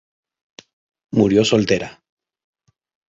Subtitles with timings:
[1.19, 1.91] Murió soltera.